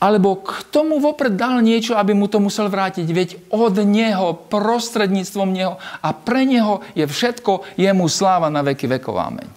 [0.00, 3.04] Alebo kto mu vopred dal niečo, aby mu to musel vrátiť?
[3.04, 9.16] Veď od neho, prostredníctvom neho a pre neho je všetko, jemu sláva na veky vekov.
[9.20, 9.48] Amen.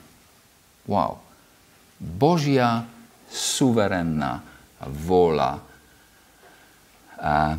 [0.83, 1.19] Wow.
[1.99, 2.96] Božia
[3.37, 4.41] suverénna
[4.89, 5.51] vôľa.
[7.17, 7.53] A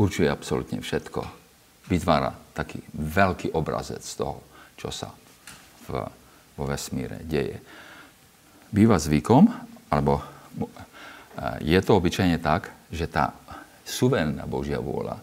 [0.00, 1.20] určuje absolútne všetko.
[1.88, 4.40] Vytvára taký veľký obrazec toho,
[4.76, 5.12] čo sa
[5.88, 6.04] v,
[6.56, 7.60] vo vesmíre deje.
[8.68, 9.48] Býva zvykom,
[9.88, 10.20] alebo
[11.64, 13.32] je to obyčajne tak, že tá
[13.88, 15.16] suverénna Božia vôľa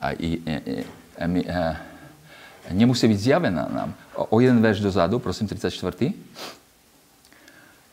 [0.00, 1.44] a i, e, e, e,
[2.72, 3.90] nemusí byť zjavená nám.
[4.16, 5.70] O, jeden verš dozadu, prosím, 34.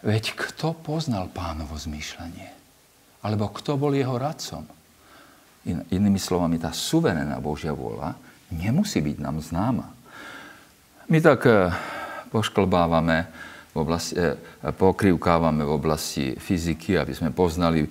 [0.05, 2.53] Veď kto poznal pánovo zmýšľanie?
[3.25, 4.63] Alebo kto bol jeho radcom?
[5.67, 8.15] In, inými slovami, tá suverená Božia vôľa
[8.53, 9.87] nemusí byť nám známa.
[11.07, 11.71] My tak e,
[12.31, 13.27] pošklbávame
[13.71, 14.35] v oblasti, e,
[14.75, 17.89] pokrivkávame v oblasti fyziky, aby sme poznali e,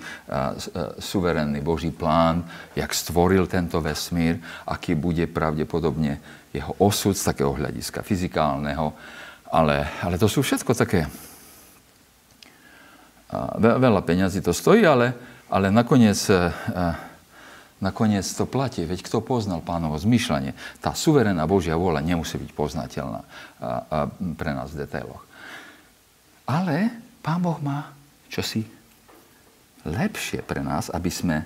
[1.00, 6.20] suverénny Boží plán, jak stvoril tento vesmír, aký bude pravdepodobne
[6.56, 8.96] jeho osud z takého hľadiska fyzikálneho.
[9.52, 11.06] Ale, ale to sú všetko také...
[13.58, 15.10] Veľa peňazí to stojí, ale,
[15.50, 16.30] ale nakoniec,
[17.82, 18.86] nakoniec to platí.
[18.86, 20.54] Veď kto poznal pánovo zmýšľanie?
[20.78, 23.20] Tá suverénna Božia vôľa nemusí byť poznateľná
[24.38, 25.26] pre nás v detailoch.
[26.46, 27.90] Ale Pán Boh má
[28.30, 28.62] čosi
[29.82, 31.42] lepšie pre nás, aby sme,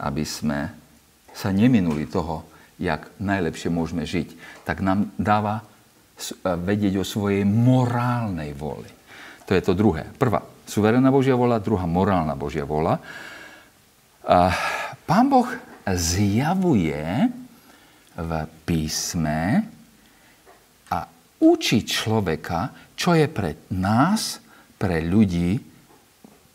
[0.00, 0.72] aby sme
[1.36, 5.66] sa neminuli toho, jak najlepšie môžeme žiť, tak nám dáva
[6.42, 8.90] vedieť o svojej morálnej vôli.
[9.46, 10.06] To je to druhé.
[10.18, 12.98] Prvá, suverénna Božia vola, druhá, morálna Božia vola.
[15.06, 15.48] Pán Boh
[15.86, 17.30] zjavuje
[18.18, 18.32] v
[18.66, 19.62] písme
[20.90, 20.98] a
[21.38, 24.42] učí človeka, čo je pre nás,
[24.74, 25.58] pre ľudí,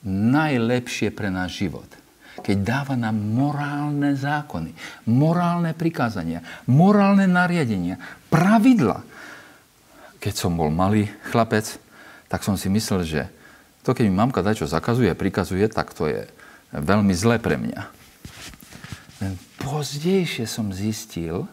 [0.03, 2.02] najlepšie pre náš život
[2.43, 4.75] keď dáva nám morálne zákony,
[5.07, 7.95] morálne prikázania, morálne nariadenia,
[8.27, 9.01] pravidla.
[10.19, 11.79] Keď som bol malý chlapec,
[12.27, 13.21] tak som si myslel, že
[13.87, 16.27] to, keď mi mamka čo zakazuje, prikazuje, tak to je
[16.75, 17.81] veľmi zlé pre mňa.
[19.23, 21.47] Len pozdejšie som zistil,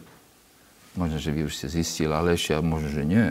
[0.95, 3.27] možno, že vy už ste zistili, ale ešte možno, že nie,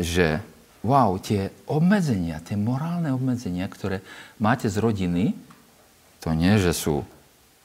[0.00, 0.40] že
[0.86, 4.00] wow, tie obmedzenia, tie morálne obmedzenia, ktoré
[4.38, 5.34] máte z rodiny,
[6.26, 7.06] to nie, že sú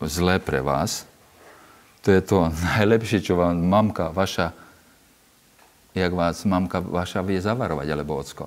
[0.05, 1.09] zlé pre vás.
[2.05, 4.53] To je to najlepšie, čo vám mamka vaša,
[5.97, 8.45] jak vás mamka vaša vie zavarovať, alebo ocko.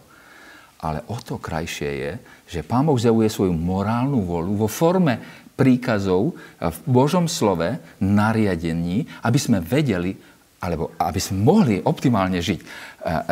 [0.78, 2.12] Ale o to krajšie je,
[2.46, 5.18] že Pán Boh zjavuje svoju morálnu volu vo forme
[5.58, 10.14] príkazov v Božom slove, nariadení, aby sme vedeli,
[10.62, 12.62] alebo aby sme mohli optimálne žiť.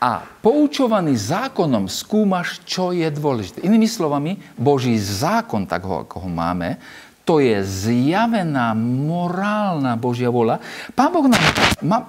[0.01, 3.61] a poučovaný zákonom skúmaš, čo je dôležité.
[3.63, 6.81] Inými slovami, Boží zákon, tak ho, ako ho máme,
[7.23, 10.59] to je zjavená morálna Božia vola.
[10.95, 11.43] Pán Boh nám,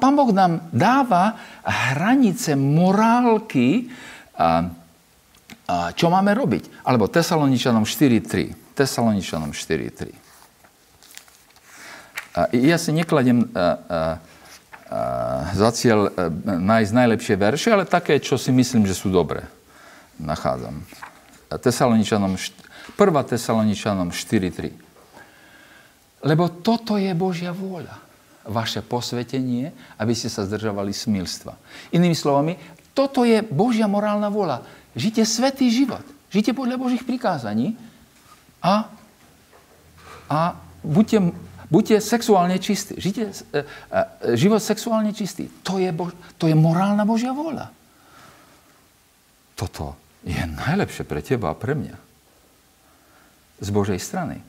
[0.02, 3.94] Pán boh nám dáva hranice morálky,
[4.34, 4.66] a,
[5.70, 6.82] a, čo máme robiť.
[6.82, 8.74] Alebo Tesaloničanom 4.3.
[8.74, 10.24] Tesaloničanom 4.3.
[12.58, 13.46] Ja si nekladem
[15.54, 16.10] za cieľ
[16.46, 19.46] nájsť najlepšie verše, ale také, čo si myslím, že sú dobré.
[20.18, 20.82] Nachádzam.
[21.54, 22.98] Tesaloničanom, 1.
[23.30, 24.93] Tesaloničanom 4.3.
[26.24, 28.00] Lebo toto je Božia vôľa.
[28.48, 31.56] Vaše posvetenie, aby ste sa zdržovali smilstva.
[31.96, 32.56] Inými slovami,
[32.96, 34.64] toto je Božia morálna vôľa.
[34.96, 36.04] Žite svetý život.
[36.32, 37.76] Žite podľa Božích prikázaní
[38.64, 38.90] a,
[40.32, 40.40] a
[40.82, 41.36] buďte,
[41.70, 42.98] buďte sexuálne čistí.
[42.98, 43.64] Žite e, e,
[44.40, 45.52] život sexuálne čistý.
[45.68, 47.70] To je, Bož, to je morálna Božia vôľa.
[49.54, 49.94] Toto
[50.26, 51.96] je najlepšie pre teba a pre mňa.
[53.62, 54.42] Z Božej strany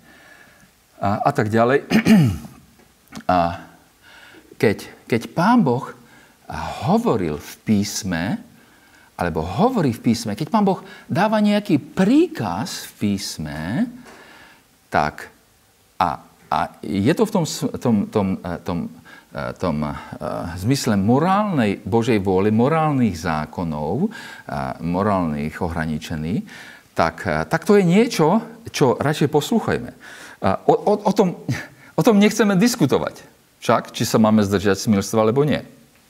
[1.00, 1.84] a, a tak ďalej.
[3.30, 3.62] A
[4.58, 5.86] keď, keď pán Boh
[6.82, 8.42] hovoril v písme
[9.14, 13.86] alebo hovorí v písme, keď pán Boh dáva nejaký príkaz v písme,
[14.90, 15.30] tak
[16.02, 16.18] a,
[16.50, 17.44] a je to v tom,
[17.78, 18.78] tom, tom, eh, tom,
[19.30, 19.94] eh, tom uh,
[20.58, 24.10] zmysle morálnej Božej vôly, morálnych zákonov,
[24.82, 26.42] morálnych ohraničení,
[26.94, 28.40] tak, uh, tak to je niečo,
[28.70, 29.90] čo radšej poslúchajme.
[30.40, 31.38] Uh, o, o, o, tom,
[32.00, 33.20] o tom nechceme diskutovať.
[33.60, 35.60] Však, či sa máme zdržať smilstva, alebo nie.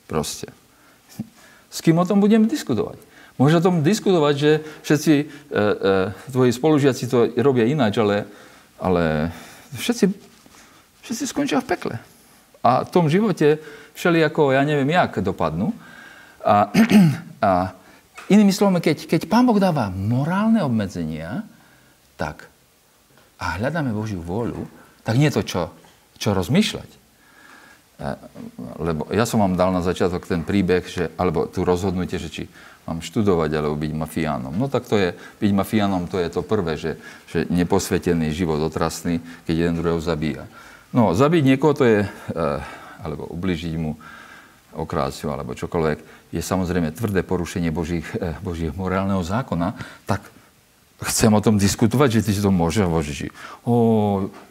[0.07, 0.51] Proste.
[1.75, 2.99] S kým o tom budeme diskutovať?
[3.35, 4.51] Môže o tom diskutovať, že
[4.87, 5.61] všetci e, e,
[6.31, 8.31] tvoji spolužiaci to robia ináč, ale,
[8.79, 9.35] ale
[9.75, 10.07] všetci,
[11.03, 11.95] všetci skončia v pekle.
[12.63, 13.59] A v tom živote
[13.99, 15.75] všeli ako, ja neviem, jak dopadnú.
[16.47, 16.71] A,
[17.43, 17.75] a
[18.31, 21.45] inými slovami, keď, keď Pán Boh dáva morálne obmedzenia,
[22.15, 22.49] tak
[23.41, 24.65] a hľadáme Božiu vôľu,
[25.05, 25.63] tak nie je to, čo,
[26.17, 26.91] čo rozmýšľať.
[28.81, 32.43] Lebo ja som vám dal na začiatok ten príbeh, že, alebo tu rozhodnutie, že či
[32.85, 34.53] mám študovať alebo byť mafiánom.
[34.53, 37.01] No tak to je, byť mafiánom to je to prvé, že,
[37.31, 40.45] že neposvetený život otrasný, keď jeden druhého zabíja.
[40.93, 42.59] No, zabiť niekoho to je, eh,
[43.01, 43.97] alebo ubližiť mu
[44.75, 50.27] okrásťu alebo čokoľvek, je samozrejme tvrdé porušenie Božích, eh, Božích morálneho zákona, tak
[51.03, 53.31] chcem o tom diskutovať, že ty si to môže hovoriť,
[53.67, 53.75] o,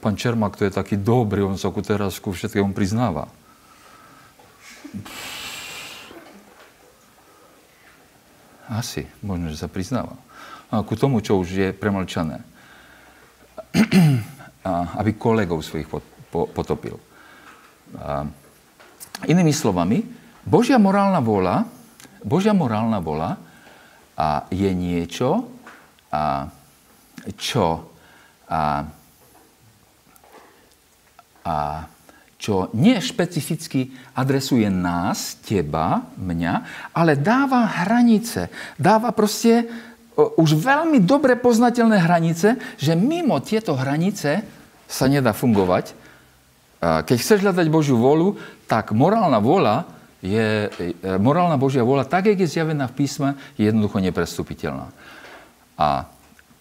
[0.03, 3.32] pán Čermak, to je taký dobrý, on sa ku teraz ku všetkému priznáva.
[8.69, 10.15] Asi, možno, že sa priznáva.
[10.74, 12.41] A ku tomu, čo už je premlčané.
[14.63, 15.89] A aby kolegov svojich
[16.32, 16.95] potopil.
[17.99, 18.26] A
[19.28, 20.01] inými slovami,
[20.43, 21.64] Božia morálna vola,
[22.24, 23.39] Božia morálna vola
[24.16, 25.47] a je niečo,
[26.11, 26.47] a,
[27.39, 27.88] čo,
[28.47, 28.88] a,
[31.43, 31.55] a,
[32.38, 36.53] čo nie špecificky adresuje nás, teba, mňa,
[36.91, 38.51] ale dáva hranice.
[38.76, 39.72] Dáva proste
[40.14, 44.45] už veľmi dobre poznateľné hranice, že mimo tieto hranice
[44.86, 45.97] sa nedá fungovať.
[46.84, 48.38] Keď chceš hľadať Božiu volu,
[48.74, 49.86] tak morálna vola
[50.26, 54.89] je, e, morálna Božia vola, tak, jak je zjavená v písme, je jednoducho neprestupiteľná.
[55.78, 56.09] A,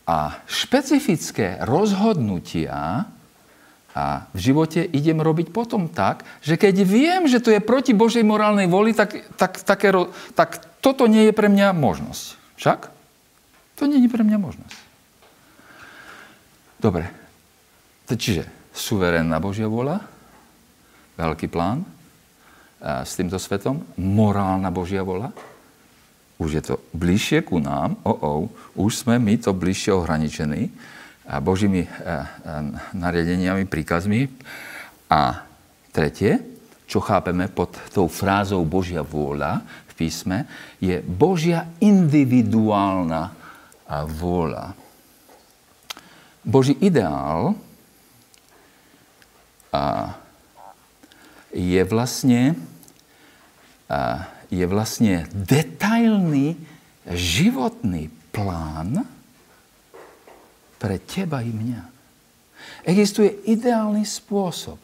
[0.05, 3.09] a špecifické rozhodnutia
[3.97, 4.05] a
[4.37, 8.69] v živote idem robiť potom tak, že keď viem, že to je proti Božej morálnej
[8.69, 9.89] voli, tak, tak, také,
[10.37, 12.25] tak toto nie je pre mňa možnosť.
[12.61, 12.81] Však?
[13.81, 14.79] To nie je pre mňa možnosť.
[16.77, 17.09] Dobre.
[18.13, 18.45] Čiže
[18.77, 20.05] suverénna Božia vola,
[21.17, 22.02] veľký plán
[22.83, 25.31] s týmto svetom, morálna Božia vola,
[26.43, 28.43] už je to bližšie ku nám, oh, oh,
[28.75, 30.75] už sme my to bližšie ohraničení
[31.23, 31.93] Božími e, e,
[32.99, 34.27] nariadeniami, príkazmi.
[35.07, 35.47] A
[35.95, 36.41] tretie,
[36.91, 40.49] čo chápeme pod tou frázou Božia vôľa v písme,
[40.83, 43.33] je Božia individuálna
[44.09, 44.73] vôľa.
[46.43, 47.55] Boží ideál
[51.53, 52.57] je vlastne
[54.53, 56.57] je vlastne detailný
[57.09, 59.05] životný plán
[60.77, 61.83] pre teba i mňa.
[62.83, 64.79] Existuje ideálny spôsob,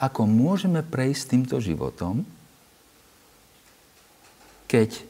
[0.00, 2.24] ako môžeme prejsť týmto životom,
[4.66, 5.04] keď,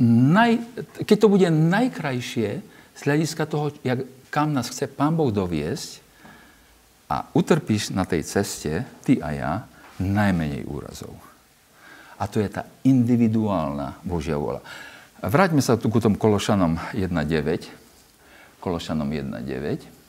[0.00, 0.58] naj,
[1.04, 2.64] keď to bude najkrajšie
[2.96, 6.00] z hľadiska toho, jak, kam nás chce Pán Boh doviesť
[7.12, 9.52] a utrpíš na tej ceste, ty a ja,
[10.00, 11.12] najmenej úrazov.
[12.22, 14.62] A to je tá individuálna Božia vôľa.
[15.26, 18.62] Vráťme sa tu ku tom Kološanom 1.9.
[18.62, 20.02] Kološanom 1.9.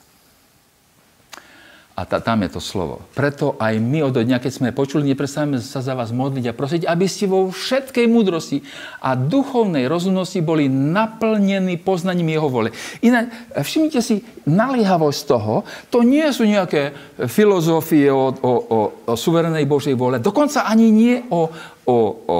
[1.94, 3.06] A tá, tam je to slovo.
[3.14, 6.82] Preto aj my od dňa, keď sme počuli, neprestávame sa za vás modliť a prosiť,
[6.90, 8.66] aby ste vo všetkej múdrosti
[8.98, 12.74] a duchovnej rozumnosti boli naplnení poznaním Jeho vole.
[12.98, 15.62] Inak, všimnite si naliehavosť toho,
[15.94, 16.90] to nie sú nejaké
[17.30, 21.46] filozofie o, o, o, o suverenej Božej vole, dokonca ani nie o,
[21.84, 22.38] o, o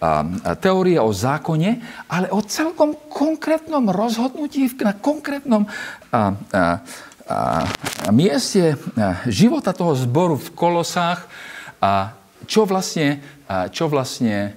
[0.00, 0.24] a,
[0.58, 1.70] teórie o zákone,
[2.08, 5.66] ale o celkom konkrétnom rozhodnutí na konkrétnom
[6.10, 7.42] a, a,
[8.04, 8.78] a mieste
[9.26, 11.26] života toho zboru v Kolosách
[11.80, 12.14] a
[12.44, 13.20] čo vlastne,
[13.72, 14.56] čo vlastne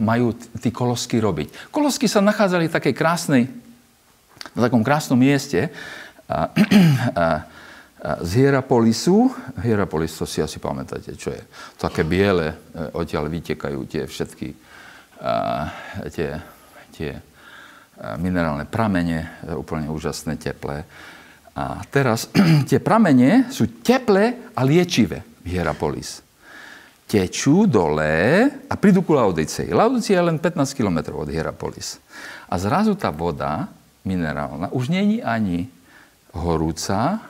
[0.00, 1.68] majú tí kolosky robiť.
[1.68, 3.44] Kolosky sa nachádzali v takej krásnej,
[4.56, 5.68] na takom krásnom mieste
[6.30, 6.48] a,
[7.12, 7.26] a,
[7.98, 9.26] z Hierapolisu.
[9.58, 11.42] Hierapolis, to si asi pamätáte, čo je.
[11.74, 14.48] Také biele, e, odtiaľ vytekajú tie všetky
[15.18, 15.66] a,
[16.14, 16.30] tie,
[16.94, 17.10] tie
[18.22, 20.86] minerálne pramene, e, úplne úžasné, teplé.
[21.58, 22.30] A teraz
[22.70, 26.22] tie pramene sú teplé a liečivé v Hierapolis.
[27.08, 29.72] tečú dole a prídu ku Laudicei.
[29.72, 31.96] Laudicea je len 15 km od Hierapolis.
[32.52, 33.72] A zrazu tá voda
[34.04, 35.72] minerálna už není ani
[36.36, 37.24] horúca,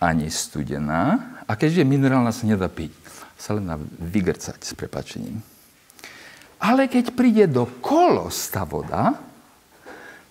[0.00, 1.36] ani studená.
[1.44, 2.90] A keďže minerálna, sa nedá piť.
[3.36, 3.68] Sa len
[4.00, 5.38] vygrcať s prepačením.
[6.60, 9.16] Ale keď príde do kolos tá voda,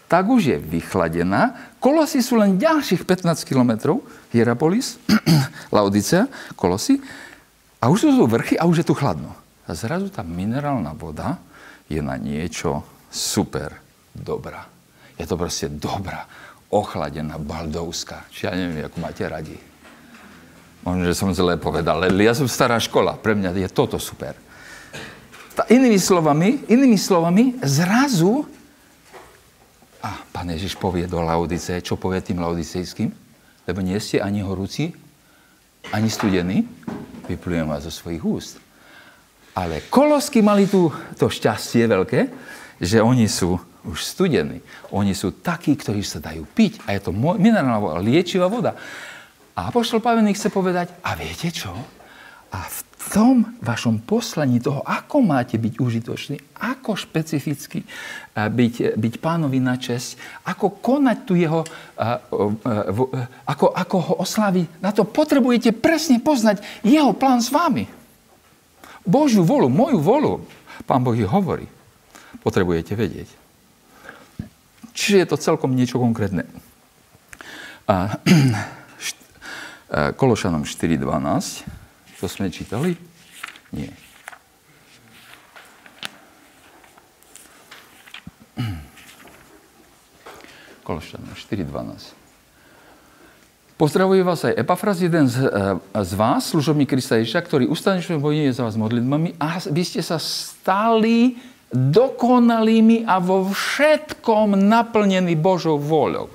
[0.09, 1.73] tak už je vychladená.
[1.77, 4.01] Kolosy sú len ďalších 15 kilometrov.
[4.33, 4.97] Hierapolis,
[5.75, 6.25] Laudicea,
[6.57, 6.97] Kolosy.
[7.77, 9.33] A už sú vrchy a už je tu chladno.
[9.69, 11.37] A zrazu tá minerálna voda
[11.85, 12.81] je na niečo
[13.13, 13.77] super
[14.17, 14.65] dobrá.
[15.17, 16.25] Je to proste dobrá,
[16.69, 18.29] ochladená, baldovská.
[18.29, 19.57] Či ja neviem, ako máte radi.
[20.85, 23.19] Možno, že som zle povedal, ale ja som stará škola.
[23.19, 24.37] Pre mňa je toto super.
[25.57, 28.47] Tá, inými slovami, inými slovami, zrazu
[29.99, 33.11] a pán Ježiš povie do Laudice, čo povie tým laudicejským?
[33.67, 34.95] Lebo nie ste ani horúci,
[35.91, 36.63] ani studení,
[37.27, 38.55] vyplujem vás zo svojich úst.
[39.51, 40.87] Ale kolosky mali tu
[41.19, 42.31] to šťastie veľké,
[42.79, 44.59] že oni sú už studení.
[44.91, 46.83] Oni sú takí, ktorí sa dajú piť.
[46.87, 48.75] A je to minerálna voda, liečivá voda.
[49.55, 51.71] A Apoštol Pavel chce povedať, a viete čo?
[52.49, 59.13] A v tom vašom poslaní toho, ako máte byť užitočný, ako špecificky eh, byť, byť
[59.19, 65.05] pánovi na česť, ako konať tu jeho, eh, eh, ako, ako ho osláviť, na to
[65.05, 67.85] potrebujete presne poznať jeho plán s vami.
[69.05, 70.33] Božiu volu, moju volu,
[70.85, 71.65] pán Boh hovorí.
[72.45, 73.48] Potrebujete vedieť.
[74.99, 76.43] Čiže je to celkom niečo konkrétne.
[80.19, 81.79] Kološanom 4.12
[82.19, 82.99] to sme čítali?
[83.71, 83.95] Nie.
[90.83, 92.19] Kološťanom 4.12.
[93.79, 98.51] Pozdravuje vás aj Epafras, jeden z, eh, z vás, služobník Krista Ježiša, ktorý ustanečne bojuje
[98.51, 101.39] za vás modlitbami a vy ste sa stali
[101.69, 106.29] dokonalými a vo všetkom naplnení Božou voľou.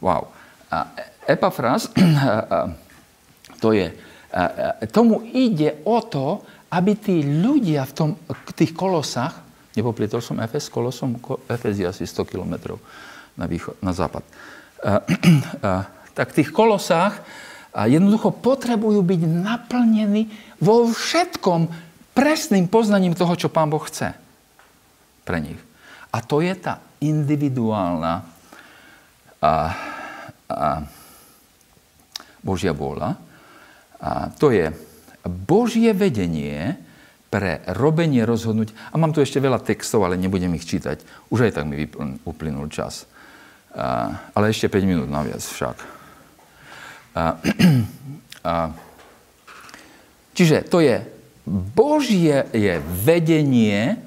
[0.00, 0.32] Wow.
[0.72, 0.88] A
[1.28, 1.92] Epafras,
[3.62, 3.92] to je
[4.88, 6.40] tomu ide o to,
[6.72, 8.10] aby tí ľudia v tom,
[8.56, 9.36] tých kolosách,
[9.76, 12.80] nepoplietol som Efes, kolosom, Efes je asi 100 kilometrov
[13.36, 14.24] na, východ, na západ,
[16.16, 17.20] tak v tých kolosách
[17.72, 20.32] jednoducho potrebujú byť naplnení
[20.64, 21.68] vo všetkom
[22.16, 24.21] presným poznaním toho, čo Pán Boh chce
[25.22, 25.60] pre nich.
[26.12, 28.22] A to je tá individuálna
[29.42, 29.54] a, a,
[32.42, 33.16] Božia vôľa,
[34.02, 34.74] a to je
[35.22, 36.74] Božie vedenie
[37.32, 38.74] pre robenie rozhodnúť.
[38.92, 41.00] A mám tu ešte veľa textov, ale nebudem ich čítať.
[41.32, 41.86] Už aj tak mi
[42.26, 43.08] uplynul čas.
[43.72, 45.76] A, ale ešte 5 minút naviac však.
[47.16, 47.22] A,
[48.50, 48.54] a,
[50.36, 51.00] čiže to je
[51.48, 53.98] Božie je vedenie,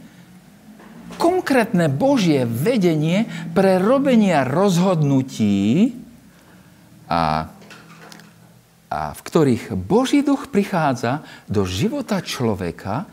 [1.16, 5.94] konkrétne Božie vedenie pre robenia rozhodnutí
[7.06, 7.54] a
[8.96, 13.10] a v ktorých Boží duch prichádza do života človeka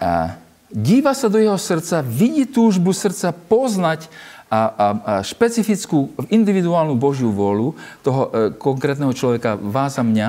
[0.00, 0.34] a
[0.72, 4.10] díva sa do jeho srdca, vidí túžbu srdca poznať
[4.46, 4.86] a, a, a
[5.26, 10.28] špecifickú individuálnu Božiu vôľu toho e, konkrétneho človeka, vás a mňa,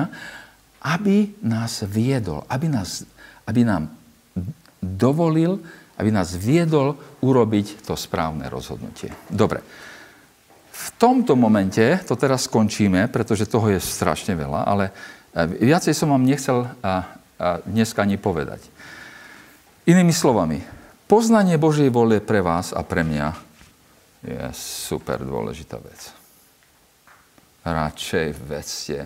[0.82, 3.06] aby nás viedol, aby, nás,
[3.46, 3.90] aby nám
[4.82, 5.62] dovolil,
[5.98, 9.10] aby nás viedol urobiť to správne rozhodnutie.
[9.26, 9.60] Dobre.
[10.70, 14.94] V tomto momente to teraz skončíme, pretože toho je strašne veľa, ale
[15.34, 16.70] e, viacej som vám nechcel
[17.66, 18.66] dneska ani povedať.
[19.86, 20.60] Inými slovami,
[21.06, 23.28] poznanie Božej vole pre vás a pre mňa
[24.26, 26.10] je super dôležitá vec.
[27.62, 28.98] Radšej vedzte,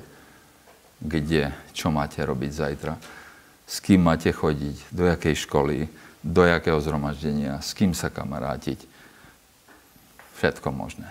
[1.03, 2.95] kde, čo máte robiť zajtra,
[3.69, 5.79] s kým máte chodiť, do jakej školy,
[6.23, 8.87] do jakého zhromaždenia, s kým sa kamarátiť.
[10.39, 11.11] Všetko možné.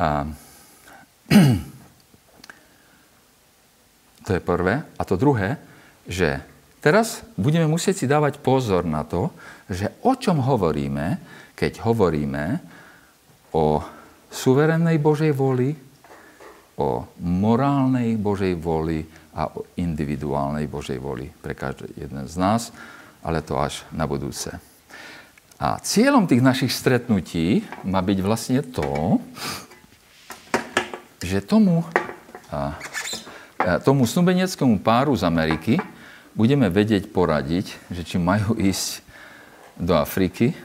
[0.00, 0.24] A
[4.26, 4.84] to je prvé.
[4.96, 5.60] A to druhé,
[6.08, 6.40] že
[6.80, 9.32] teraz budeme musieť si dávať pozor na to,
[9.68, 11.20] že o čom hovoríme,
[11.52, 12.44] keď hovoríme
[13.52, 13.80] o
[14.28, 15.72] suverénnej Božej voli,
[16.78, 19.02] o morálnej Božej voli
[19.34, 22.70] a o individuálnej Božej voli pre každý jeden z nás,
[23.28, 24.48] ale to až na budúce.
[25.60, 29.20] A cieľom tých našich stretnutí má byť vlastne to,
[31.20, 31.84] že tomu,
[33.84, 35.76] tomu snúbeneckému páru z Ameriky
[36.32, 39.04] budeme vedieť poradiť, že či majú ísť
[39.76, 40.56] do Afriky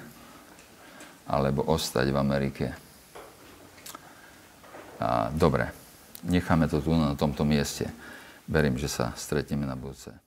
[1.27, 2.65] alebo ostať v Amerike.
[5.03, 5.67] A, dobre,
[6.23, 7.91] necháme to tu na tomto mieste.
[8.47, 10.22] verím, že sa stretneme na budúce.